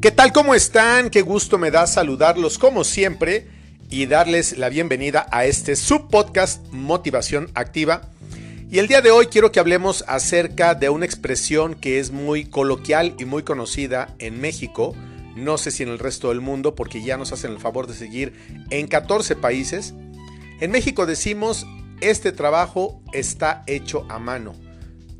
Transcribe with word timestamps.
¿Qué 0.00 0.10
tal? 0.10 0.32
¿Cómo 0.32 0.54
están? 0.54 1.10
Qué 1.10 1.20
gusto 1.20 1.58
me 1.58 1.70
da 1.70 1.86
saludarlos 1.86 2.56
como 2.56 2.84
siempre 2.84 3.48
y 3.90 4.06
darles 4.06 4.56
la 4.56 4.70
bienvenida 4.70 5.26
a 5.30 5.44
este 5.44 5.76
subpodcast 5.76 6.66
Motivación 6.72 7.50
Activa. 7.54 8.08
Y 8.70 8.78
el 8.78 8.88
día 8.88 9.02
de 9.02 9.10
hoy 9.10 9.26
quiero 9.26 9.52
que 9.52 9.60
hablemos 9.60 10.02
acerca 10.08 10.74
de 10.74 10.88
una 10.88 11.04
expresión 11.04 11.74
que 11.74 11.98
es 11.98 12.12
muy 12.12 12.46
coloquial 12.46 13.14
y 13.18 13.26
muy 13.26 13.42
conocida 13.42 14.14
en 14.18 14.40
México. 14.40 14.96
No 15.36 15.58
sé 15.58 15.70
si 15.70 15.82
en 15.82 15.90
el 15.90 15.98
resto 15.98 16.30
del 16.30 16.40
mundo 16.40 16.74
porque 16.74 17.02
ya 17.02 17.18
nos 17.18 17.32
hacen 17.32 17.50
el 17.50 17.58
favor 17.58 17.86
de 17.86 17.92
seguir 17.92 18.32
en 18.70 18.86
14 18.86 19.36
países. 19.36 19.92
En 20.60 20.70
México 20.70 21.04
decimos, 21.04 21.66
este 22.00 22.32
trabajo 22.32 23.02
está 23.12 23.64
hecho 23.66 24.06
a 24.08 24.18
mano. 24.18 24.54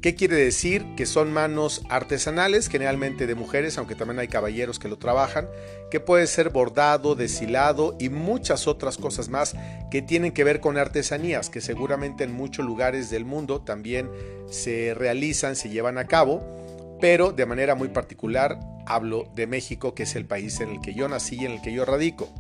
¿Qué 0.01 0.14
quiere 0.14 0.37
decir? 0.37 0.87
Que 0.96 1.05
son 1.05 1.30
manos 1.30 1.82
artesanales, 1.90 2.71
generalmente 2.71 3.27
de 3.27 3.35
mujeres, 3.35 3.77
aunque 3.77 3.95
también 3.95 4.18
hay 4.18 4.29
caballeros 4.29 4.79
que 4.79 4.89
lo 4.89 4.96
trabajan, 4.96 5.46
que 5.91 6.00
puede 6.00 6.27
ser 6.27 6.49
bordado, 6.49 7.14
deshilado 7.14 7.96
y 8.00 8.08
muchas 8.08 8.67
otras 8.67 8.96
cosas 8.96 9.29
más 9.29 9.55
que 9.91 10.00
tienen 10.00 10.32
que 10.32 10.43
ver 10.43 10.61
con 10.61 10.79
artesanías, 10.79 11.50
que 11.50 11.61
seguramente 11.61 12.25
en 12.25 12.32
muchos 12.32 12.64
lugares 12.64 13.11
del 13.11 13.27
mundo 13.27 13.61
también 13.61 14.08
se 14.49 14.94
realizan, 14.94 15.55
se 15.55 15.68
llevan 15.68 15.99
a 15.99 16.07
cabo, 16.07 16.96
pero 16.99 17.32
de 17.32 17.44
manera 17.44 17.75
muy 17.75 17.89
particular 17.89 18.58
hablo 18.86 19.30
de 19.35 19.46
México, 19.46 19.94
que 19.94 20.05
es 20.05 20.17
el 20.17 20.25
país 20.25 20.61
en 20.61 20.71
el 20.71 20.80
que 20.80 20.94
yo 20.94 21.08
nací 21.08 21.36
y 21.36 21.44
en 21.44 21.53
el 21.53 21.61
que 21.61 21.75
yo 21.75 21.85
radico. 21.85 22.32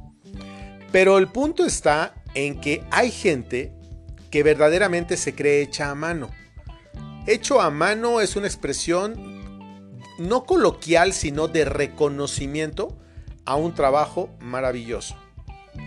Pero 0.92 1.18
el 1.18 1.28
punto 1.28 1.66
está 1.66 2.14
en 2.32 2.58
que 2.58 2.82
hay 2.90 3.10
gente 3.10 3.74
que 4.30 4.42
verdaderamente 4.42 5.18
se 5.18 5.34
cree 5.34 5.60
hecha 5.60 5.90
a 5.90 5.94
mano 5.94 6.30
Hecho 7.26 7.60
a 7.60 7.70
mano 7.70 8.20
es 8.20 8.36
una 8.36 8.46
expresión 8.46 9.40
no 10.18 10.44
coloquial, 10.44 11.12
sino 11.12 11.48
de 11.48 11.64
reconocimiento 11.64 12.96
a 13.44 13.56
un 13.56 13.74
trabajo 13.74 14.30
maravilloso. 14.40 15.16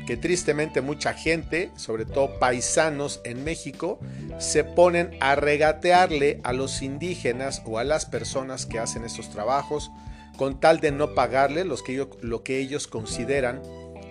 Que 0.08 0.16
tristemente 0.16 0.82
mucha 0.82 1.14
gente, 1.14 1.72
sobre 1.76 2.06
todo 2.06 2.40
paisanos 2.40 3.20
en 3.26 3.44
México, 3.44 4.00
se 4.38 4.64
ponen 4.64 5.18
a 5.22 5.36
regatearle 5.36 6.40
a 6.44 6.54
los 6.54 6.82
indígenas 6.82 7.62
o 7.66 7.80
a 7.80 7.84
las 7.84 8.06
personas 8.06 8.66
que 8.66 8.80
hacen 8.80 9.04
estos 9.04 9.30
trabajos 9.30 9.92
con 10.38 10.60
tal 10.60 10.80
de 10.80 10.92
no 10.92 11.14
pagarle 11.14 11.64
los 11.64 11.84
que 11.84 12.08
lo 12.22 12.44
que 12.44 12.60
ellos 12.60 12.88
consideran 12.88 13.62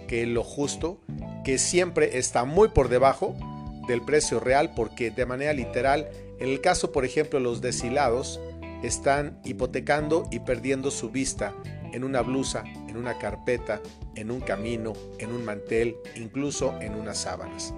que 0.06 0.26
lo 0.26 0.44
justo, 0.44 1.00
que 1.44 1.56
siempre 1.56 2.18
está 2.18 2.44
muy 2.44 2.68
por 2.68 2.88
debajo 2.88 3.34
del 3.88 4.02
precio 4.02 4.40
real 4.40 4.74
porque 4.74 5.10
de 5.10 5.26
manera 5.26 5.52
literal 5.52 6.08
en 6.42 6.48
el 6.48 6.60
caso, 6.60 6.90
por 6.90 7.04
ejemplo, 7.04 7.38
los 7.38 7.60
deshilados 7.60 8.40
están 8.82 9.38
hipotecando 9.44 10.26
y 10.32 10.40
perdiendo 10.40 10.90
su 10.90 11.10
vista 11.10 11.54
en 11.92 12.02
una 12.02 12.20
blusa, 12.20 12.64
en 12.88 12.96
una 12.96 13.16
carpeta, 13.16 13.80
en 14.16 14.32
un 14.32 14.40
camino, 14.40 14.92
en 15.20 15.30
un 15.30 15.44
mantel, 15.44 15.94
incluso 16.16 16.76
en 16.80 16.96
unas 16.96 17.18
sábanas. 17.18 17.72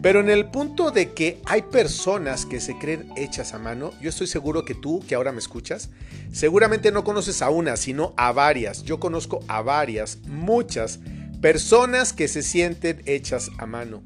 Pero 0.00 0.20
en 0.20 0.30
el 0.30 0.46
punto 0.46 0.92
de 0.92 1.12
que 1.12 1.42
hay 1.44 1.60
personas 1.60 2.46
que 2.46 2.58
se 2.58 2.78
creen 2.78 3.12
hechas 3.16 3.52
a 3.52 3.58
mano, 3.58 3.92
yo 4.00 4.08
estoy 4.08 4.28
seguro 4.28 4.64
que 4.64 4.74
tú, 4.74 5.04
que 5.06 5.14
ahora 5.14 5.32
me 5.32 5.38
escuchas, 5.38 5.90
seguramente 6.32 6.90
no 6.90 7.04
conoces 7.04 7.42
a 7.42 7.50
una, 7.50 7.76
sino 7.76 8.14
a 8.16 8.32
varias. 8.32 8.82
Yo 8.82 8.98
conozco 8.98 9.40
a 9.46 9.60
varias, 9.60 10.20
muchas 10.26 11.00
personas 11.42 12.14
que 12.14 12.28
se 12.28 12.40
sienten 12.40 13.02
hechas 13.04 13.50
a 13.58 13.66
mano. 13.66 14.04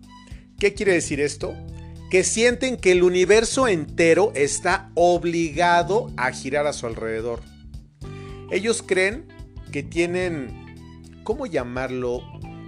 ¿Qué 0.59 0.75
quiere 0.75 0.95
decir 0.95 1.21
esto? 1.21 1.55
Que 2.13 2.25
sienten 2.25 2.77
que 2.77 2.93
el 2.93 3.05
universo 3.05 3.69
entero 3.69 4.33
está 4.35 4.91
obligado 4.93 6.13
a 6.19 6.31
girar 6.31 6.67
a 6.67 6.75
su 6.75 6.87
alrededor. 6.87 7.41
Ellos 8.51 8.85
creen 8.87 9.29
que 9.73 9.83
tienen, 9.83 11.23
¿cómo 11.25 11.47
llamarlo? 11.47 12.21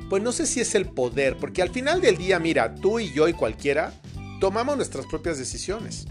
Pues 0.09 0.23
no 0.23 0.33
sé 0.33 0.47
si 0.47 0.63
es 0.63 0.75
el 0.75 0.87
poder, 0.87 1.37
porque 1.37 1.61
al 1.61 1.69
final 1.69 2.01
del 2.01 2.17
día, 2.17 2.39
mira, 2.39 2.75
tú 2.75 3.01
y 3.01 3.13
yo 3.13 3.29
y 3.29 3.35
cualquiera 3.35 3.93
tomamos 4.41 4.79
nuestras 4.79 5.05
propias 5.05 5.37
decisiones. 5.37 6.07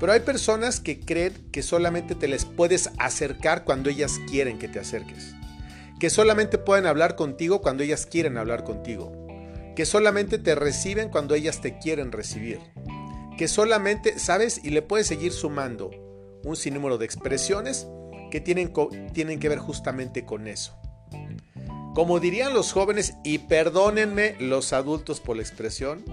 Pero 0.00 0.10
hay 0.10 0.20
personas 0.20 0.80
que 0.80 0.98
creen 0.98 1.32
que 1.52 1.62
solamente 1.62 2.16
te 2.16 2.26
les 2.26 2.44
puedes 2.44 2.90
acercar 2.98 3.62
cuando 3.62 3.88
ellas 3.88 4.18
quieren 4.28 4.58
que 4.58 4.66
te 4.66 4.80
acerques. 4.80 5.36
Que 6.00 6.10
solamente 6.10 6.58
pueden 6.58 6.86
hablar 6.86 7.14
contigo 7.14 7.62
cuando 7.62 7.84
ellas 7.84 8.04
quieren 8.04 8.36
hablar 8.36 8.64
contigo 8.64 9.23
que 9.74 9.86
solamente 9.86 10.38
te 10.38 10.54
reciben 10.54 11.08
cuando 11.08 11.34
ellas 11.34 11.60
te 11.60 11.78
quieren 11.78 12.12
recibir, 12.12 12.60
que 13.36 13.48
solamente, 13.48 14.18
¿sabes? 14.18 14.60
Y 14.62 14.70
le 14.70 14.82
puedes 14.82 15.06
seguir 15.06 15.32
sumando 15.32 15.90
un 16.44 16.56
sinnúmero 16.56 16.98
de 16.98 17.06
expresiones 17.06 17.86
que 18.30 18.40
tienen, 18.40 18.70
que 18.72 19.48
ver 19.48 19.58
justamente 19.58 20.24
con 20.24 20.46
eso. 20.46 20.76
Como 21.94 22.18
dirían 22.18 22.54
los 22.54 22.72
jóvenes, 22.72 23.14
y 23.22 23.38
perdónenme 23.38 24.36
los 24.40 24.72
adultos 24.72 25.20
por 25.20 25.36
la 25.36 25.42
expresión, 25.42 26.04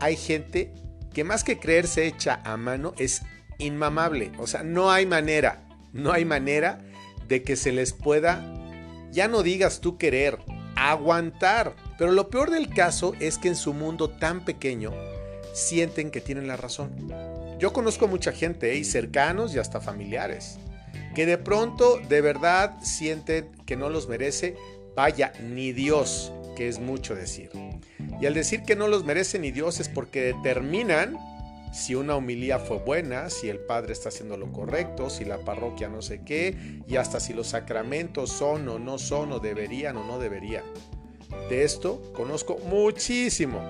hay 0.00 0.16
gente 0.16 0.72
que 1.12 1.24
más 1.24 1.44
que 1.44 1.58
creerse 1.58 2.06
hecha 2.06 2.40
a 2.44 2.56
mano 2.56 2.94
es 2.98 3.22
inmamable. 3.58 4.32
O 4.38 4.46
sea, 4.46 4.62
no 4.62 4.90
hay 4.90 5.06
manera, 5.06 5.66
no 5.92 6.12
hay 6.12 6.24
manera 6.24 6.78
de 7.28 7.42
que 7.42 7.56
se 7.56 7.72
les 7.72 7.92
pueda, 7.92 8.44
ya 9.10 9.28
no 9.28 9.42
digas 9.42 9.80
tú 9.80 9.98
querer, 9.98 10.38
aguantar. 10.76 11.74
Pero 11.98 12.12
lo 12.12 12.28
peor 12.28 12.50
del 12.50 12.68
caso 12.68 13.12
es 13.20 13.38
que 13.38 13.48
en 13.48 13.56
su 13.56 13.72
mundo 13.72 14.10
tan 14.10 14.44
pequeño 14.44 14.92
sienten 15.52 16.10
que 16.10 16.20
tienen 16.20 16.46
la 16.46 16.56
razón. 16.56 16.90
Yo 17.58 17.72
conozco 17.72 18.08
mucha 18.08 18.32
gente 18.32 18.72
¿eh? 18.72 18.76
y 18.76 18.84
cercanos 18.84 19.54
y 19.54 19.58
hasta 19.58 19.80
familiares 19.80 20.58
que 21.14 21.26
de 21.26 21.38
pronto 21.38 22.00
de 22.08 22.20
verdad 22.20 22.74
sienten 22.82 23.50
que 23.64 23.76
no 23.76 23.88
los 23.88 24.08
merece, 24.08 24.56
vaya, 24.94 25.32
ni 25.40 25.72
Dios, 25.72 26.32
que 26.56 26.68
es 26.68 26.80
mucho 26.80 27.14
decir. 27.14 27.50
Y 28.20 28.26
al 28.26 28.34
decir 28.34 28.62
que 28.62 28.76
no 28.76 28.88
los 28.88 29.04
merece 29.04 29.38
ni 29.38 29.52
Dios 29.52 29.80
es 29.80 29.88
porque 29.88 30.20
determinan 30.34 31.16
si 31.74 31.96
una 31.96 32.14
homilía 32.14 32.60
fue 32.60 32.78
buena, 32.78 33.28
si 33.30 33.48
el 33.48 33.58
padre 33.58 33.92
está 33.92 34.08
haciendo 34.08 34.36
lo 34.36 34.52
correcto, 34.52 35.10
si 35.10 35.24
la 35.24 35.38
parroquia 35.38 35.88
no 35.88 36.02
sé 36.02 36.22
qué, 36.24 36.82
y 36.86 36.96
hasta 36.96 37.18
si 37.18 37.32
los 37.32 37.48
sacramentos 37.48 38.30
son 38.30 38.68
o 38.68 38.78
no 38.78 38.96
son, 38.98 39.32
o 39.32 39.40
deberían 39.40 39.96
o 39.96 40.04
no 40.04 40.20
deberían. 40.20 40.62
De 41.48 41.64
esto 41.64 42.00
conozco 42.14 42.58
muchísimo 42.68 43.60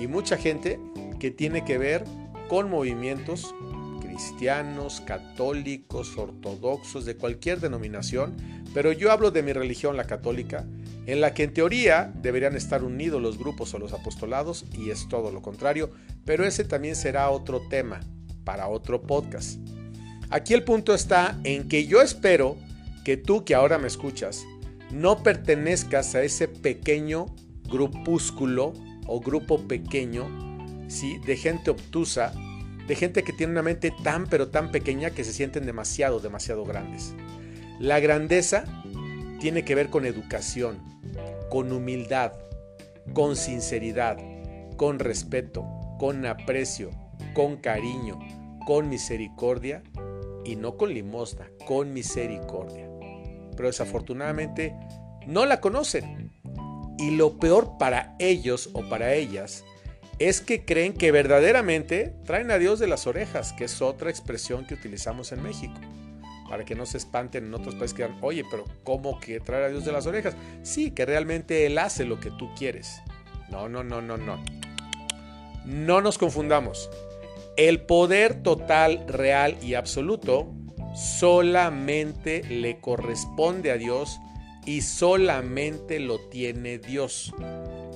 y 0.00 0.08
mucha 0.08 0.36
gente 0.36 0.80
que 1.20 1.30
tiene 1.30 1.64
que 1.64 1.78
ver 1.78 2.04
con 2.48 2.68
movimientos 2.68 3.54
cristianos, 4.02 5.00
católicos, 5.00 6.18
ortodoxos, 6.18 7.04
de 7.04 7.16
cualquier 7.16 7.60
denominación, 7.60 8.34
pero 8.74 8.90
yo 8.90 9.12
hablo 9.12 9.30
de 9.30 9.44
mi 9.44 9.52
religión, 9.52 9.96
la 9.96 10.04
católica, 10.04 10.66
en 11.06 11.20
la 11.20 11.34
que 11.34 11.44
en 11.44 11.54
teoría 11.54 12.12
deberían 12.14 12.56
estar 12.56 12.82
unidos 12.82 13.20
los 13.20 13.38
grupos 13.38 13.74
o 13.74 13.78
los 13.78 13.92
apostolados 13.92 14.64
y 14.72 14.90
es 14.90 15.08
todo 15.08 15.30
lo 15.30 15.42
contrario, 15.42 15.90
pero 16.24 16.44
ese 16.44 16.64
también 16.64 16.96
será 16.96 17.30
otro 17.30 17.60
tema 17.68 18.00
para 18.44 18.68
otro 18.68 19.02
podcast. 19.02 19.58
Aquí 20.30 20.54
el 20.54 20.64
punto 20.64 20.94
está 20.94 21.38
en 21.44 21.68
que 21.68 21.86
yo 21.86 22.00
espero 22.00 22.56
que 23.04 23.16
tú 23.16 23.44
que 23.44 23.54
ahora 23.54 23.78
me 23.78 23.86
escuchas 23.86 24.44
no 24.90 25.22
pertenezcas 25.22 26.14
a 26.14 26.22
ese 26.22 26.48
pequeño 26.48 27.26
grupúsculo 27.68 28.72
o 29.06 29.20
grupo 29.20 29.66
pequeño 29.66 30.26
¿sí? 30.88 31.18
de 31.26 31.36
gente 31.36 31.70
obtusa, 31.70 32.32
de 32.86 32.94
gente 32.94 33.22
que 33.22 33.32
tiene 33.32 33.52
una 33.52 33.62
mente 33.62 33.92
tan 34.02 34.26
pero 34.26 34.48
tan 34.48 34.70
pequeña 34.70 35.10
que 35.10 35.24
se 35.24 35.32
sienten 35.32 35.66
demasiado, 35.66 36.20
demasiado 36.20 36.64
grandes. 36.64 37.14
La 37.80 38.00
grandeza 38.00 38.64
tiene 39.40 39.64
que 39.64 39.74
ver 39.74 39.90
con 39.90 40.06
educación, 40.06 40.78
con 41.54 41.70
humildad, 41.70 42.32
con 43.12 43.36
sinceridad, 43.36 44.18
con 44.76 44.98
respeto, 44.98 45.64
con 46.00 46.26
aprecio, 46.26 46.90
con 47.32 47.58
cariño, 47.58 48.18
con 48.66 48.88
misericordia 48.88 49.84
y 50.44 50.56
no 50.56 50.76
con 50.76 50.92
limosna, 50.92 51.48
con 51.64 51.92
misericordia 51.92 52.88
pero 53.54 53.68
desafortunadamente 53.68 54.74
no 55.28 55.46
la 55.46 55.60
conocen. 55.60 56.32
Y 56.98 57.12
lo 57.12 57.38
peor 57.38 57.78
para 57.78 58.16
ellos 58.18 58.70
o 58.72 58.88
para 58.88 59.14
ellas 59.14 59.64
es 60.18 60.40
que 60.40 60.64
creen 60.64 60.92
que 60.92 61.12
verdaderamente 61.12 62.16
traen 62.24 62.50
a 62.50 62.58
Dios 62.58 62.80
de 62.80 62.88
las 62.88 63.06
orejas, 63.06 63.52
que 63.52 63.64
es 63.64 63.80
otra 63.80 64.10
expresión 64.10 64.66
que 64.66 64.74
utilizamos 64.74 65.30
en 65.30 65.42
México. 65.42 65.74
Para 66.48 66.64
que 66.64 66.74
no 66.74 66.86
se 66.86 66.98
espanten 66.98 67.46
en 67.46 67.54
otros 67.54 67.74
países 67.74 67.94
que 67.94 68.04
digan, 68.04 68.18
oye, 68.22 68.44
pero 68.50 68.64
¿cómo 68.84 69.18
que 69.18 69.40
traer 69.40 69.64
a 69.64 69.68
Dios 69.68 69.84
de 69.84 69.92
las 69.92 70.06
orejas? 70.06 70.36
Sí, 70.62 70.90
que 70.90 71.06
realmente 71.06 71.66
Él 71.66 71.78
hace 71.78 72.04
lo 72.04 72.20
que 72.20 72.30
tú 72.30 72.50
quieres. 72.54 73.00
No, 73.50 73.68
no, 73.68 73.82
no, 73.82 74.02
no, 74.02 74.16
no. 74.16 74.42
No 75.64 76.00
nos 76.00 76.18
confundamos. 76.18 76.90
El 77.56 77.80
poder 77.80 78.42
total, 78.42 79.04
real 79.08 79.56
y 79.62 79.74
absoluto 79.74 80.52
solamente 80.94 82.42
le 82.44 82.80
corresponde 82.80 83.70
a 83.70 83.76
Dios 83.76 84.20
y 84.64 84.82
solamente 84.82 86.00
lo 86.00 86.20
tiene 86.20 86.78
Dios, 86.78 87.34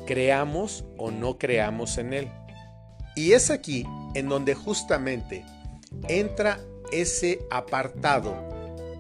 creamos 0.06 0.84
o 0.96 1.10
no 1.10 1.38
creamos 1.38 1.98
en 1.98 2.12
Él. 2.12 2.28
Y 3.16 3.32
es 3.32 3.50
aquí 3.50 3.86
en 4.14 4.28
donde 4.28 4.54
justamente 4.54 5.44
entra 6.08 6.60
ese 6.93 7.40
apartado 7.50 8.35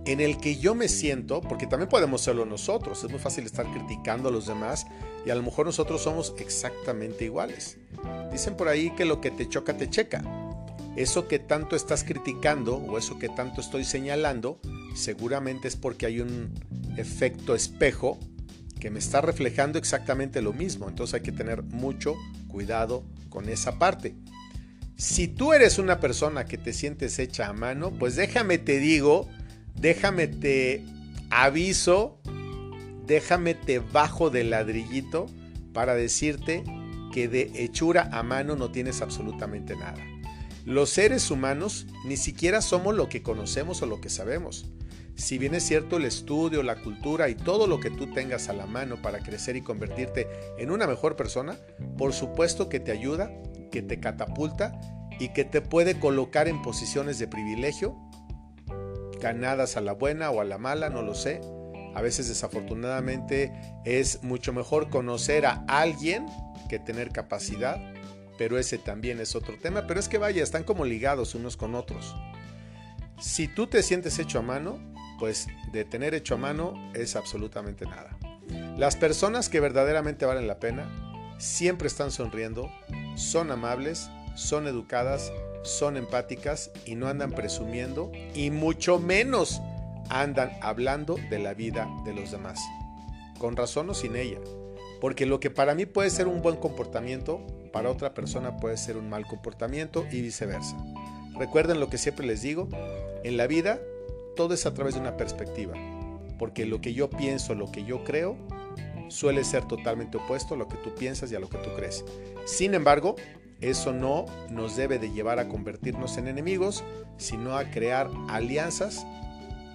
en 0.04 0.20
el 0.20 0.38
que 0.38 0.56
yo 0.56 0.74
me 0.74 0.88
siento, 0.88 1.42
porque 1.42 1.66
también 1.66 1.90
podemos 1.90 2.22
serlo 2.22 2.46
nosotros, 2.46 3.04
es 3.04 3.10
muy 3.10 3.18
fácil 3.18 3.44
estar 3.44 3.70
criticando 3.70 4.30
a 4.30 4.32
los 4.32 4.46
demás 4.46 4.86
y 5.26 5.30
a 5.30 5.34
lo 5.34 5.42
mejor 5.42 5.66
nosotros 5.66 6.02
somos 6.02 6.34
exactamente 6.38 7.26
iguales. 7.26 7.76
Dicen 8.32 8.56
por 8.56 8.68
ahí 8.68 8.90
que 8.90 9.04
lo 9.04 9.20
que 9.20 9.30
te 9.30 9.48
choca 9.48 9.76
te 9.76 9.90
checa. 9.90 10.22
Eso 10.96 11.28
que 11.28 11.38
tanto 11.38 11.76
estás 11.76 12.04
criticando 12.04 12.76
o 12.76 12.96
eso 12.96 13.18
que 13.18 13.28
tanto 13.28 13.60
estoy 13.60 13.84
señalando, 13.84 14.58
seguramente 14.94 15.68
es 15.68 15.76
porque 15.76 16.06
hay 16.06 16.20
un 16.20 16.54
efecto 16.96 17.54
espejo 17.54 18.18
que 18.80 18.90
me 18.90 18.98
está 18.98 19.20
reflejando 19.20 19.78
exactamente 19.78 20.40
lo 20.40 20.52
mismo. 20.52 20.88
Entonces 20.88 21.14
hay 21.14 21.20
que 21.20 21.32
tener 21.32 21.62
mucho 21.62 22.14
cuidado 22.48 23.04
con 23.28 23.48
esa 23.48 23.78
parte. 23.78 24.14
Si 24.98 25.28
tú 25.28 25.52
eres 25.52 25.78
una 25.78 26.00
persona 26.00 26.46
que 26.46 26.58
te 26.58 26.72
sientes 26.72 27.20
hecha 27.20 27.46
a 27.46 27.52
mano, 27.52 27.92
pues 27.92 28.16
déjame 28.16 28.58
te 28.58 28.80
digo, 28.80 29.28
déjame 29.76 30.26
te 30.26 30.84
aviso, 31.30 32.20
déjame 33.06 33.54
te 33.54 33.78
bajo 33.78 34.30
del 34.30 34.50
ladrillito 34.50 35.26
para 35.72 35.94
decirte 35.94 36.64
que 37.12 37.28
de 37.28 37.52
hechura 37.54 38.10
a 38.10 38.24
mano 38.24 38.56
no 38.56 38.72
tienes 38.72 39.00
absolutamente 39.00 39.76
nada. 39.76 40.04
Los 40.64 40.90
seres 40.90 41.30
humanos 41.30 41.86
ni 42.04 42.16
siquiera 42.16 42.60
somos 42.60 42.96
lo 42.96 43.08
que 43.08 43.22
conocemos 43.22 43.80
o 43.82 43.86
lo 43.86 44.00
que 44.00 44.10
sabemos. 44.10 44.66
Si 45.14 45.38
bien 45.38 45.54
es 45.54 45.62
cierto 45.62 45.98
el 45.98 46.06
estudio, 46.06 46.64
la 46.64 46.82
cultura 46.82 47.28
y 47.28 47.36
todo 47.36 47.68
lo 47.68 47.78
que 47.78 47.90
tú 47.90 48.12
tengas 48.12 48.48
a 48.48 48.52
la 48.52 48.66
mano 48.66 49.00
para 49.00 49.20
crecer 49.20 49.54
y 49.54 49.62
convertirte 49.62 50.26
en 50.58 50.72
una 50.72 50.88
mejor 50.88 51.14
persona, 51.14 51.56
por 51.96 52.12
supuesto 52.12 52.68
que 52.68 52.80
te 52.80 52.90
ayuda, 52.90 53.30
que 53.70 53.82
te 53.82 54.00
catapulta 54.00 54.78
y 55.18 55.30
que 55.30 55.44
te 55.44 55.60
puede 55.60 55.98
colocar 55.98 56.48
en 56.48 56.62
posiciones 56.62 57.18
de 57.18 57.26
privilegio, 57.28 57.96
ganadas 59.20 59.76
a 59.76 59.80
la 59.80 59.92
buena 59.92 60.30
o 60.30 60.40
a 60.40 60.44
la 60.44 60.58
mala, 60.58 60.90
no 60.90 61.02
lo 61.02 61.14
sé. 61.14 61.40
A 61.94 62.02
veces 62.02 62.28
desafortunadamente 62.28 63.52
es 63.84 64.22
mucho 64.22 64.52
mejor 64.52 64.90
conocer 64.90 65.46
a 65.46 65.64
alguien 65.66 66.26
que 66.68 66.78
tener 66.78 67.10
capacidad, 67.10 67.80
pero 68.36 68.58
ese 68.58 68.78
también 68.78 69.20
es 69.20 69.34
otro 69.34 69.58
tema. 69.58 69.86
Pero 69.86 69.98
es 69.98 70.08
que 70.08 70.18
vaya, 70.18 70.42
están 70.42 70.62
como 70.62 70.84
ligados 70.84 71.34
unos 71.34 71.56
con 71.56 71.74
otros. 71.74 72.14
Si 73.18 73.48
tú 73.48 73.66
te 73.66 73.82
sientes 73.82 74.18
hecho 74.20 74.38
a 74.38 74.42
mano, 74.42 74.78
pues 75.18 75.48
de 75.72 75.84
tener 75.84 76.14
hecho 76.14 76.34
a 76.34 76.38
mano 76.38 76.74
es 76.94 77.16
absolutamente 77.16 77.84
nada. 77.84 78.16
Las 78.76 78.96
personas 78.96 79.48
que 79.48 79.58
verdaderamente 79.58 80.24
valen 80.24 80.46
la 80.46 80.60
pena 80.60 80.88
siempre 81.38 81.88
están 81.88 82.12
sonriendo, 82.12 82.70
son 83.18 83.50
amables, 83.50 84.10
son 84.34 84.66
educadas, 84.66 85.32
son 85.62 85.96
empáticas 85.96 86.70
y 86.86 86.94
no 86.94 87.08
andan 87.08 87.32
presumiendo 87.32 88.12
y 88.34 88.50
mucho 88.50 88.98
menos 88.98 89.60
andan 90.08 90.52
hablando 90.62 91.16
de 91.28 91.38
la 91.38 91.52
vida 91.52 91.88
de 92.04 92.14
los 92.14 92.30
demás, 92.30 92.60
con 93.38 93.56
razón 93.56 93.90
o 93.90 93.94
sin 93.94 94.16
ella. 94.16 94.38
Porque 95.00 95.26
lo 95.26 95.40
que 95.40 95.50
para 95.50 95.74
mí 95.74 95.84
puede 95.84 96.10
ser 96.10 96.28
un 96.28 96.42
buen 96.42 96.56
comportamiento, 96.56 97.44
para 97.72 97.90
otra 97.90 98.14
persona 98.14 98.56
puede 98.56 98.76
ser 98.76 98.96
un 98.96 99.08
mal 99.08 99.26
comportamiento 99.26 100.06
y 100.10 100.22
viceversa. 100.22 100.76
Recuerden 101.36 101.80
lo 101.80 101.90
que 101.90 101.98
siempre 101.98 102.26
les 102.26 102.42
digo, 102.42 102.68
en 103.24 103.36
la 103.36 103.46
vida 103.46 103.80
todo 104.36 104.54
es 104.54 104.64
a 104.66 104.74
través 104.74 104.94
de 104.94 105.00
una 105.00 105.16
perspectiva, 105.16 105.74
porque 106.38 106.66
lo 106.66 106.80
que 106.80 106.94
yo 106.94 107.10
pienso, 107.10 107.54
lo 107.54 107.70
que 107.70 107.84
yo 107.84 108.04
creo, 108.04 108.36
suele 109.08 109.44
ser 109.44 109.64
totalmente 109.66 110.18
opuesto 110.18 110.54
a 110.54 110.56
lo 110.56 110.68
que 110.68 110.76
tú 110.76 110.94
piensas 110.94 111.30
y 111.32 111.34
a 111.34 111.40
lo 111.40 111.48
que 111.48 111.58
tú 111.58 111.70
crees. 111.76 112.04
Sin 112.46 112.74
embargo, 112.74 113.16
eso 113.60 113.92
no 113.92 114.26
nos 114.50 114.76
debe 114.76 114.98
de 114.98 115.10
llevar 115.10 115.38
a 115.38 115.48
convertirnos 115.48 116.16
en 116.16 116.28
enemigos, 116.28 116.84
sino 117.16 117.56
a 117.56 117.70
crear 117.70 118.08
alianzas 118.28 119.04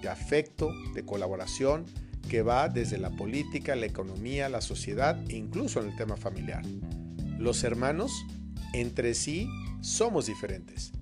de 0.00 0.08
afecto, 0.08 0.70
de 0.94 1.04
colaboración, 1.04 1.84
que 2.28 2.42
va 2.42 2.68
desde 2.68 2.98
la 2.98 3.10
política, 3.10 3.76
la 3.76 3.86
economía, 3.86 4.48
la 4.48 4.60
sociedad 4.60 5.18
e 5.28 5.36
incluso 5.36 5.80
en 5.80 5.90
el 5.90 5.96
tema 5.96 6.16
familiar. 6.16 6.62
Los 7.38 7.64
hermanos 7.64 8.24
entre 8.72 9.14
sí 9.14 9.48
somos 9.80 10.26
diferentes. 10.26 10.92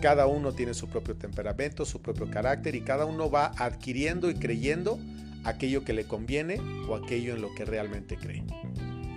Cada 0.00 0.26
uno 0.26 0.52
tiene 0.52 0.74
su 0.74 0.88
propio 0.88 1.16
temperamento, 1.16 1.84
su 1.84 2.00
propio 2.00 2.30
carácter 2.30 2.74
y 2.74 2.82
cada 2.82 3.04
uno 3.06 3.30
va 3.30 3.52
adquiriendo 3.56 4.30
y 4.30 4.34
creyendo 4.34 4.98
aquello 5.44 5.84
que 5.84 5.92
le 5.92 6.04
conviene 6.04 6.60
o 6.88 6.94
aquello 6.94 7.34
en 7.34 7.42
lo 7.42 7.54
que 7.54 7.64
realmente 7.64 8.16
cree. 8.16 8.44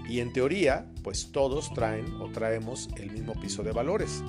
Y 0.08 0.20
en 0.20 0.34
teoría, 0.34 0.86
pues 1.04 1.32
todos 1.32 1.74
traen 1.74 2.06
o 2.22 2.30
traemos 2.32 2.90
el 2.98 3.12
mismo 3.12 3.34
piso 3.40 3.64
de 3.64 3.72
valores. 3.72 4.22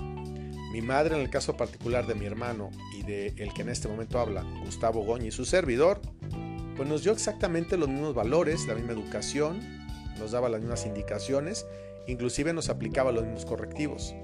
Mi 0.73 0.81
madre, 0.81 1.15
en 1.15 1.21
el 1.21 1.31
caso 1.31 1.57
particular 1.57 2.07
de 2.07 2.15
mi 2.15 2.27
hermano 2.27 2.71
y 2.99 3.03
de 3.03 3.29
el 3.37 3.53
que 3.53 3.63
en 3.63 3.69
este 3.69 3.89
momento 3.89 4.19
habla, 4.19 4.45
Gustavo 4.65 5.05
Goñi, 5.05 5.31
su 5.31 5.45
servidor, 5.45 6.01
pues 6.77 6.89
nos 6.89 7.03
dio 7.03 7.13
exactamente 7.13 7.77
los 7.77 7.89
mismos 7.89 8.15
valores, 8.15 8.67
la 8.67 8.75
misma 8.75 8.93
educación, 8.93 9.61
nos 10.19 10.33
daba 10.33 10.49
las 10.49 10.61
mismas 10.61 10.87
indicaciones, 10.87 11.67
inclusive 12.09 12.53
nos 12.53 12.69
aplicaba 12.69 13.13
los 13.13 13.25
mismos 13.25 13.45
correctivos. 13.45 14.15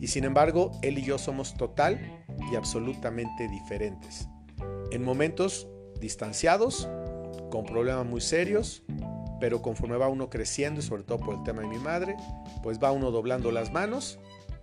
Y 0.00 0.08
sin 0.08 0.24
embargo, 0.24 0.72
él 0.82 0.98
y 0.98 1.04
yo 1.04 1.18
somos 1.18 1.54
total 1.54 2.24
y 2.50 2.56
absolutamente 2.56 3.48
diferentes. 3.48 4.28
En 4.90 5.02
momentos 5.04 5.68
distanciados, 6.00 6.88
con 7.50 7.64
problemas 7.64 8.06
muy 8.06 8.20
serios, 8.20 8.82
pero 9.40 9.62
conforme 9.62 9.96
va 9.96 10.08
uno 10.08 10.30
creciendo, 10.30 10.80
y 10.80 10.82
sobre 10.82 11.02
todo 11.02 11.18
por 11.18 11.34
el 11.34 11.42
tema 11.42 11.62
de 11.62 11.68
mi 11.68 11.78
madre, 11.78 12.16
pues 12.62 12.78
va 12.78 12.92
uno 12.92 13.10
doblando 13.10 13.50
las 13.50 13.72
manos, 13.72 14.18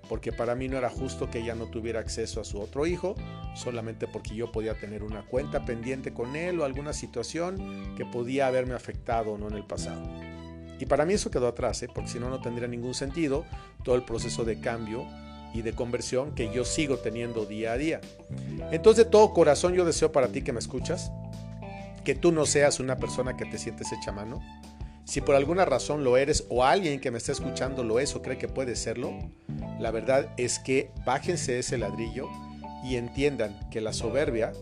porque 0.08 0.32
para 0.32 0.56
mí 0.56 0.68
no 0.68 0.78
era 0.78 0.90
justo 0.90 1.30
que 1.30 1.40
ella 1.40 1.56
no 1.56 1.66
tuviera 1.66 2.00
acceso 2.00 2.40
a 2.40 2.46
su 2.46 2.60
otro 2.60 2.86
hijo, 2.86 3.16
solamente 3.56 4.08
porque 4.08 4.36
yo 4.36 4.52
podía 4.52 4.76
tener 4.76 5.04
una 5.04 5.24
cuenta 5.24 5.66
pendiente 5.66 6.14
con 6.14 6.36
él 6.36 6.60
o 6.60 6.66
alguna 6.66 6.94
situación 6.94 7.96
que 7.98 8.06
podía 8.06 8.48
haberme 8.48 8.74
afectado 8.74 9.34
o 9.34 9.38
no 9.38 9.48
en 9.48 9.56
el 9.56 9.66
pasado. 9.66 10.02
Y 10.80 10.86
para 10.86 11.06
mí 11.06 11.14
eso 11.14 11.32
quedó 11.32 11.48
atrás, 11.48 11.82
¿eh? 11.84 11.90
porque 11.94 12.10
si 12.10 12.20
no, 12.20 12.30
no 12.30 12.40
tendría 12.40 12.68
ningún 12.68 12.94
sentido 12.94 13.46
todo 13.84 13.96
el 13.96 14.04
proceso 14.04 14.46
de 14.46 14.60
cambio 14.60 15.06
y 15.54 15.62
de 15.64 15.74
conversión 15.74 16.36
que 16.36 16.54
yo 16.54 16.66
sigo 16.66 16.98
teniendo 16.98 17.46
día 17.46 17.74
a 17.74 17.78
día. 17.78 18.02
Entonces 18.72 19.06
de 19.06 19.12
todo 19.12 19.34
corazón 19.34 19.74
yo 19.74 19.86
deseo 19.86 20.12
para 20.12 20.28
ti 20.28 20.44
que 20.44 20.54
me 20.54 20.60
escuchas, 20.60 21.12
que 22.08 22.16
tú 22.16 22.32
no 22.32 22.46
seas 22.46 22.80
una 22.80 22.96
persona 22.96 23.36
que 23.36 23.44
te 23.44 23.58
sientes 23.58 23.92
hecha 23.92 24.14
mano. 24.14 24.42
Si 25.04 25.20
por 25.20 25.36
alguna 25.36 25.66
razón 25.66 26.06
lo 26.06 26.16
eres 26.16 26.46
o 26.48 26.64
alguien 26.64 27.02
que 27.02 27.12
me 27.12 27.18
está 27.18 27.34
escuchando 27.34 27.84
lo 27.84 28.00
es 28.00 28.16
o 28.16 28.22
cree 28.22 28.38
que 28.38 28.48
puede 28.48 28.78
serlo, 28.78 29.12
la 29.78 29.92
verdad 29.92 30.30
es 30.38 30.58
que 30.58 30.90
bájense 31.06 31.60
ese 31.60 31.78
ladrillo 31.78 32.30
y 32.82 32.96
entiendan 32.96 33.60
que 33.70 33.82
la 33.82 33.92
soberbia 33.92 34.54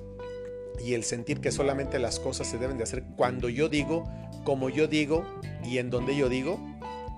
y 0.84 0.96
el 0.96 1.04
sentir 1.04 1.40
que 1.40 1.52
solamente 1.52 2.00
las 2.00 2.20
cosas 2.20 2.48
se 2.48 2.58
deben 2.58 2.80
de 2.80 2.84
hacer 2.86 3.04
cuando 3.16 3.48
yo 3.48 3.70
digo, 3.70 4.06
como 4.44 4.70
yo 4.72 4.88
digo 4.88 5.24
y 5.64 5.78
en 5.78 5.92
donde 5.92 6.16
yo 6.16 6.30
digo, 6.30 6.60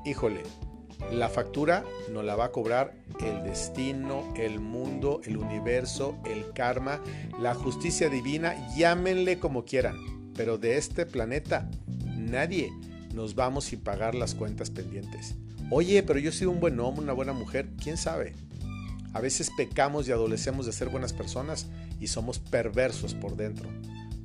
híjole, 0.03 0.43
la 1.11 1.29
factura 1.29 1.83
no 2.11 2.23
la 2.23 2.35
va 2.35 2.45
a 2.45 2.51
cobrar 2.51 2.93
el 3.19 3.43
destino, 3.43 4.33
el 4.35 4.59
mundo, 4.59 5.21
el 5.25 5.37
universo, 5.37 6.17
el 6.25 6.51
karma, 6.53 7.01
la 7.39 7.53
justicia 7.53 8.09
divina, 8.09 8.55
llámenle 8.75 9.39
como 9.39 9.65
quieran 9.65 10.17
pero 10.37 10.59
de 10.59 10.77
este 10.77 11.05
planeta 11.05 11.69
nadie 12.15 12.71
nos 13.13 13.35
vamos 13.35 13.65
sin 13.65 13.81
pagar 13.81 14.13
las 14.13 14.35
cuentas 14.35 14.69
pendientes. 14.69 15.35
Oye, 15.71 16.03
pero 16.03 16.19
yo 16.19 16.29
he 16.29 16.33
sido 16.33 16.51
un 16.51 16.59
buen 16.59 16.79
hombre, 16.79 17.03
una 17.03 17.13
buena 17.13 17.33
mujer, 17.33 17.67
quién 17.83 17.97
sabe. 17.97 18.35
A 19.13 19.19
veces 19.19 19.49
pecamos 19.57 20.07
y 20.07 20.11
adolecemos 20.11 20.67
de 20.67 20.71
ser 20.71 20.89
buenas 20.89 21.11
personas 21.11 21.67
y 21.99 22.07
somos 22.07 22.37
perversos 22.37 23.15
por 23.15 23.35
dentro. 23.35 23.67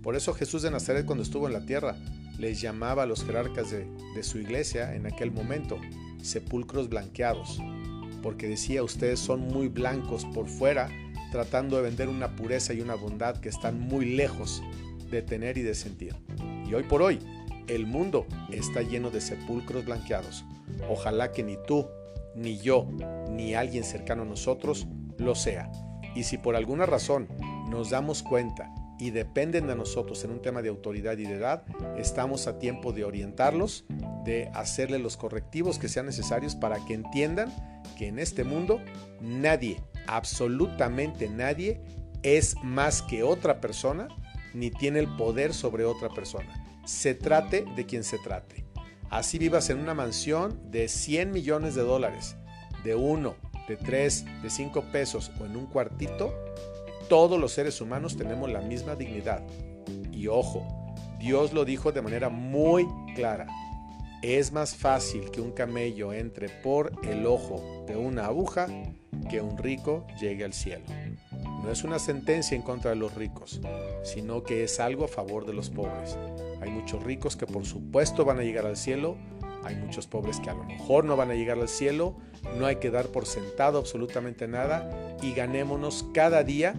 Por 0.02 0.14
eso 0.14 0.34
Jesús 0.34 0.62
de 0.62 0.70
Nazaret 0.70 1.06
cuando 1.06 1.24
estuvo 1.24 1.46
en 1.46 1.54
la 1.54 1.64
tierra 1.64 1.96
les 2.38 2.60
llamaba 2.60 3.04
a 3.04 3.06
los 3.06 3.24
jerarcas 3.24 3.70
de 3.70 4.22
su 4.22 4.38
iglesia 4.38 4.94
en 4.94 5.06
aquel 5.06 5.30
momento 5.30 5.78
sepulcros 6.22 6.88
blanqueados, 6.88 7.60
porque 8.22 8.48
decía 8.48 8.82
ustedes 8.82 9.20
son 9.20 9.48
muy 9.48 9.68
blancos 9.68 10.24
por 10.26 10.48
fuera, 10.48 10.88
tratando 11.30 11.76
de 11.76 11.82
vender 11.82 12.08
una 12.08 12.36
pureza 12.36 12.72
y 12.72 12.80
una 12.80 12.94
bondad 12.94 13.38
que 13.38 13.48
están 13.48 13.80
muy 13.80 14.04
lejos 14.04 14.62
de 15.10 15.22
tener 15.22 15.58
y 15.58 15.62
de 15.62 15.74
sentir. 15.74 16.16
Y 16.66 16.74
hoy 16.74 16.84
por 16.84 17.02
hoy, 17.02 17.18
el 17.68 17.86
mundo 17.86 18.26
está 18.50 18.82
lleno 18.82 19.10
de 19.10 19.20
sepulcros 19.20 19.84
blanqueados. 19.84 20.44
Ojalá 20.88 21.32
que 21.32 21.42
ni 21.42 21.56
tú, 21.66 21.86
ni 22.34 22.58
yo, 22.58 22.88
ni 23.30 23.54
alguien 23.54 23.84
cercano 23.84 24.22
a 24.22 24.26
nosotros 24.26 24.86
lo 25.18 25.34
sea. 25.34 25.70
Y 26.14 26.24
si 26.24 26.38
por 26.38 26.56
alguna 26.56 26.86
razón 26.86 27.28
nos 27.68 27.90
damos 27.90 28.22
cuenta 28.22 28.72
y 28.98 29.10
dependen 29.10 29.66
de 29.66 29.74
nosotros 29.74 30.22
en 30.24 30.30
un 30.30 30.42
tema 30.42 30.62
de 30.62 30.68
autoridad 30.68 31.16
y 31.18 31.24
de 31.24 31.34
edad, 31.34 31.64
estamos 31.96 32.46
a 32.46 32.58
tiempo 32.58 32.92
de 32.92 33.04
orientarlos, 33.04 33.84
de 34.24 34.50
hacerle 34.54 34.98
los 34.98 35.16
correctivos 35.16 35.78
que 35.78 35.88
sean 35.88 36.06
necesarios 36.06 36.54
para 36.54 36.84
que 36.84 36.94
entiendan 36.94 37.52
que 37.96 38.08
en 38.08 38.18
este 38.18 38.44
mundo 38.44 38.80
nadie, 39.20 39.82
absolutamente 40.06 41.28
nadie, 41.28 41.80
es 42.22 42.56
más 42.62 43.02
que 43.02 43.22
otra 43.22 43.60
persona 43.60 44.08
ni 44.54 44.70
tiene 44.70 44.98
el 44.98 45.08
poder 45.16 45.54
sobre 45.54 45.84
otra 45.84 46.08
persona. 46.08 46.64
Se 46.84 47.14
trate 47.14 47.64
de 47.76 47.86
quien 47.86 48.04
se 48.04 48.18
trate. 48.18 48.64
Así 49.10 49.38
vivas 49.38 49.70
en 49.70 49.78
una 49.78 49.94
mansión 49.94 50.70
de 50.70 50.88
100 50.88 51.32
millones 51.32 51.74
de 51.74 51.82
dólares, 51.82 52.36
de 52.84 52.94
uno, 52.94 53.36
de 53.68 53.76
tres, 53.76 54.24
de 54.42 54.50
cinco 54.50 54.82
pesos 54.92 55.30
o 55.40 55.44
en 55.44 55.56
un 55.56 55.66
cuartito, 55.66 56.34
todos 57.08 57.38
los 57.38 57.52
seres 57.52 57.80
humanos 57.80 58.16
tenemos 58.16 58.50
la 58.50 58.60
misma 58.60 58.96
dignidad. 58.96 59.42
Y 60.10 60.28
ojo, 60.28 60.66
Dios 61.18 61.52
lo 61.52 61.64
dijo 61.64 61.92
de 61.92 62.02
manera 62.02 62.28
muy 62.28 62.86
clara. 63.14 63.46
Es 64.22 64.52
más 64.52 64.76
fácil 64.76 65.32
que 65.32 65.40
un 65.40 65.50
camello 65.50 66.12
entre 66.12 66.48
por 66.48 66.92
el 67.02 67.26
ojo 67.26 67.84
de 67.88 67.96
una 67.96 68.26
aguja 68.26 68.68
que 69.28 69.40
un 69.40 69.58
rico 69.58 70.06
llegue 70.20 70.44
al 70.44 70.52
cielo. 70.52 70.84
No 71.64 71.72
es 71.72 71.82
una 71.82 71.98
sentencia 71.98 72.54
en 72.54 72.62
contra 72.62 72.90
de 72.90 72.96
los 72.96 73.16
ricos, 73.16 73.60
sino 74.04 74.44
que 74.44 74.62
es 74.62 74.78
algo 74.78 75.06
a 75.06 75.08
favor 75.08 75.44
de 75.44 75.54
los 75.54 75.70
pobres. 75.70 76.16
Hay 76.60 76.70
muchos 76.70 77.02
ricos 77.02 77.36
que 77.36 77.46
por 77.46 77.66
supuesto 77.66 78.24
van 78.24 78.38
a 78.38 78.44
llegar 78.44 78.64
al 78.64 78.76
cielo, 78.76 79.16
hay 79.64 79.74
muchos 79.74 80.06
pobres 80.06 80.38
que 80.38 80.50
a 80.50 80.54
lo 80.54 80.62
mejor 80.62 81.04
no 81.04 81.16
van 81.16 81.32
a 81.32 81.34
llegar 81.34 81.58
al 81.58 81.68
cielo, 81.68 82.16
no 82.56 82.66
hay 82.66 82.76
que 82.76 82.90
dar 82.90 83.08
por 83.08 83.26
sentado 83.26 83.78
absolutamente 83.78 84.46
nada 84.46 85.16
y 85.20 85.32
ganémonos 85.32 86.04
cada 86.14 86.44
día 86.44 86.74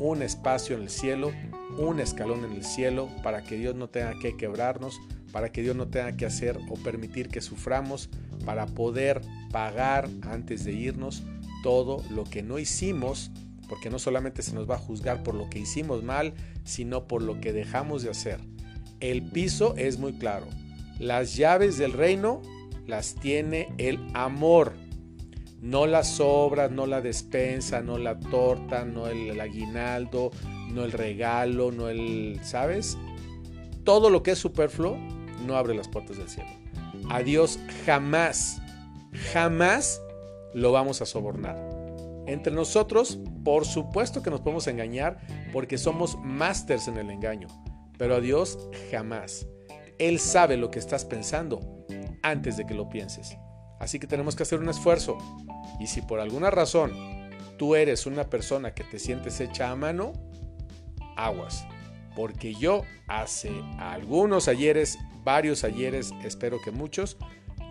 un 0.00 0.22
espacio 0.22 0.74
en 0.74 0.82
el 0.82 0.90
cielo, 0.90 1.30
un 1.78 2.00
escalón 2.00 2.44
en 2.44 2.52
el 2.52 2.64
cielo 2.64 3.08
para 3.22 3.44
que 3.44 3.56
Dios 3.56 3.76
no 3.76 3.88
tenga 3.88 4.18
que 4.20 4.36
quebrarnos, 4.36 5.00
para 5.32 5.50
que 5.50 5.62
Dios 5.62 5.76
no 5.76 5.88
tenga 5.88 6.16
que 6.16 6.26
hacer 6.26 6.58
o 6.68 6.74
permitir 6.74 7.28
que 7.28 7.40
suframos, 7.40 8.08
para 8.44 8.66
poder 8.66 9.20
pagar 9.50 10.08
antes 10.22 10.64
de 10.64 10.72
irnos 10.72 11.22
todo 11.62 12.02
lo 12.10 12.24
que 12.24 12.42
no 12.42 12.58
hicimos, 12.58 13.30
porque 13.68 13.90
no 13.90 13.98
solamente 13.98 14.42
se 14.42 14.54
nos 14.54 14.68
va 14.68 14.76
a 14.76 14.78
juzgar 14.78 15.22
por 15.22 15.34
lo 15.34 15.50
que 15.50 15.58
hicimos 15.58 16.02
mal, 16.02 16.34
sino 16.64 17.06
por 17.06 17.22
lo 17.22 17.40
que 17.40 17.52
dejamos 17.52 18.02
de 18.02 18.10
hacer. 18.10 18.40
El 19.00 19.22
piso 19.22 19.74
es 19.76 19.98
muy 19.98 20.14
claro. 20.14 20.46
Las 20.98 21.36
llaves 21.36 21.78
del 21.78 21.92
reino 21.92 22.42
las 22.86 23.14
tiene 23.14 23.68
el 23.78 24.00
amor, 24.14 24.72
no 25.60 25.86
las 25.86 26.20
obras, 26.20 26.70
no 26.70 26.86
la 26.86 27.00
despensa, 27.00 27.82
no 27.82 27.98
la 27.98 28.18
torta, 28.18 28.84
no 28.84 29.08
el, 29.08 29.38
aguinaldo, 29.40 30.30
no 30.72 30.84
el 30.84 30.92
regalo, 30.92 31.70
no 31.70 31.88
el, 31.88 32.40
¿sabes? 32.42 32.96
Todo 33.84 34.10
lo 34.10 34.22
que 34.22 34.32
es 34.32 34.38
superfluo 34.38 34.96
no 35.46 35.56
abre 35.56 35.74
las 35.74 35.88
puertas 35.88 36.16
del 36.16 36.28
cielo. 36.28 36.50
A 37.10 37.22
Dios 37.22 37.58
jamás, 37.86 38.60
jamás 39.32 40.00
lo 40.54 40.72
vamos 40.72 41.02
a 41.02 41.06
sobornar. 41.06 41.56
Entre 42.26 42.52
nosotros, 42.52 43.18
por 43.44 43.64
supuesto 43.64 44.22
que 44.22 44.30
nos 44.30 44.40
podemos 44.40 44.66
engañar 44.66 45.18
porque 45.52 45.78
somos 45.78 46.18
másters 46.22 46.88
en 46.88 46.98
el 46.98 47.10
engaño, 47.10 47.48
pero 47.96 48.16
a 48.16 48.20
Dios 48.20 48.58
jamás. 48.90 49.46
Él 49.98 50.18
sabe 50.18 50.56
lo 50.56 50.70
que 50.70 50.78
estás 50.78 51.04
pensando 51.04 51.60
antes 52.22 52.56
de 52.56 52.66
que 52.66 52.74
lo 52.74 52.88
pienses. 52.88 53.36
Así 53.80 53.98
que 53.98 54.06
tenemos 54.06 54.36
que 54.36 54.42
hacer 54.42 54.60
un 54.60 54.68
esfuerzo. 54.68 55.16
Y 55.80 55.86
si 55.86 56.02
por 56.02 56.20
alguna 56.20 56.50
razón 56.50 56.92
tú 57.56 57.74
eres 57.74 58.06
una 58.06 58.24
persona 58.24 58.74
que 58.74 58.84
te 58.84 58.98
sientes 58.98 59.40
hecha 59.40 59.70
a 59.70 59.76
mano, 59.76 60.12
aguas. 61.16 61.66
Porque 62.14 62.54
yo 62.54 62.82
hace 63.06 63.50
algunos 63.78 64.48
ayeres, 64.48 64.98
varios 65.28 65.62
ayeres, 65.62 66.14
espero 66.24 66.58
que 66.58 66.70
muchos, 66.70 67.18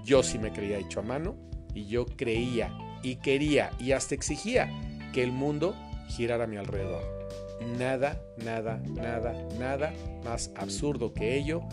yo 0.05 0.21
sí 0.21 0.37
me 0.37 0.53
creía 0.53 0.77
hecho 0.77 0.99
a 0.99 1.01
mano 1.01 1.35
y 1.73 1.87
yo 1.87 2.05
creía 2.05 2.71
y 3.01 3.15
quería 3.15 3.71
y 3.79 3.93
hasta 3.93 4.13
exigía 4.13 4.69
que 5.11 5.23
el 5.23 5.31
mundo 5.31 5.73
girara 6.07 6.43
a 6.43 6.47
mi 6.47 6.57
alrededor. 6.57 7.01
Nada, 7.79 8.21
nada, 8.45 8.79
nada, 8.85 9.33
nada 9.57 9.91
más 10.23 10.51
absurdo 10.55 11.15
que 11.15 11.35
ello 11.35 11.63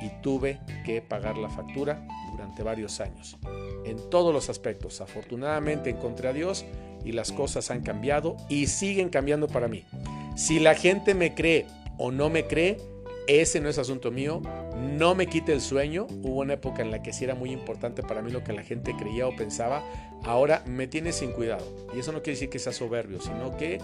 y 0.00 0.08
tuve 0.22 0.60
que 0.86 1.02
pagar 1.02 1.36
la 1.36 1.50
factura 1.50 2.08
durante 2.32 2.62
varios 2.62 3.00
años. 3.00 3.36
En 3.84 3.98
todos 4.08 4.32
los 4.32 4.48
aspectos, 4.48 5.02
afortunadamente 5.02 5.90
encontré 5.90 6.28
a 6.28 6.32
Dios 6.32 6.64
y 7.04 7.12
las 7.12 7.32
cosas 7.32 7.70
han 7.70 7.82
cambiado 7.82 8.38
y 8.48 8.68
siguen 8.68 9.10
cambiando 9.10 9.46
para 9.46 9.68
mí. 9.68 9.84
Si 10.36 10.58
la 10.58 10.74
gente 10.74 11.12
me 11.14 11.34
cree 11.34 11.66
o 11.98 12.10
no 12.10 12.30
me 12.30 12.46
cree, 12.46 12.78
ese 13.26 13.60
no 13.60 13.68
es 13.68 13.76
asunto 13.76 14.10
mío, 14.10 14.40
no 14.84 15.14
me 15.14 15.26
quite 15.26 15.52
el 15.52 15.60
sueño. 15.60 16.06
Hubo 16.22 16.40
una 16.40 16.54
época 16.54 16.82
en 16.82 16.90
la 16.90 17.02
que 17.02 17.12
sí 17.12 17.24
era 17.24 17.34
muy 17.34 17.50
importante 17.50 18.02
para 18.02 18.22
mí 18.22 18.30
lo 18.30 18.44
que 18.44 18.52
la 18.52 18.62
gente 18.62 18.94
creía 18.96 19.26
o 19.26 19.34
pensaba. 19.34 19.82
Ahora 20.22 20.62
me 20.66 20.86
tiene 20.86 21.12
sin 21.12 21.32
cuidado. 21.32 21.64
Y 21.94 21.98
eso 22.00 22.12
no 22.12 22.22
quiere 22.22 22.36
decir 22.36 22.50
que 22.50 22.58
sea 22.58 22.72
soberbio, 22.72 23.20
sino 23.20 23.56
que 23.56 23.80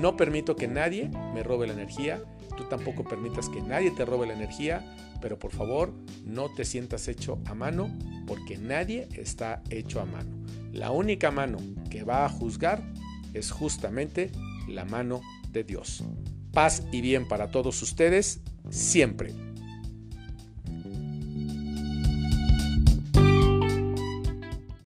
no 0.00 0.16
permito 0.16 0.56
que 0.56 0.68
nadie 0.68 1.10
me 1.34 1.42
robe 1.42 1.66
la 1.66 1.72
energía. 1.72 2.22
Tú 2.56 2.64
tampoco 2.64 3.04
permitas 3.04 3.48
que 3.48 3.60
nadie 3.60 3.90
te 3.90 4.04
robe 4.04 4.26
la 4.26 4.34
energía. 4.34 4.84
Pero 5.20 5.38
por 5.38 5.52
favor, 5.52 5.92
no 6.24 6.52
te 6.52 6.64
sientas 6.64 7.08
hecho 7.08 7.38
a 7.46 7.54
mano, 7.54 7.88
porque 8.26 8.58
nadie 8.58 9.08
está 9.14 9.62
hecho 9.70 10.00
a 10.00 10.04
mano. 10.04 10.30
La 10.72 10.90
única 10.90 11.30
mano 11.30 11.58
que 11.90 12.02
va 12.02 12.24
a 12.24 12.28
juzgar 12.28 12.82
es 13.34 13.50
justamente 13.50 14.32
la 14.68 14.84
mano 14.84 15.20
de 15.50 15.64
Dios. 15.64 16.02
Paz 16.52 16.82
y 16.90 17.00
bien 17.00 17.28
para 17.28 17.50
todos 17.50 17.80
ustedes 17.82 18.40
siempre. 18.70 19.32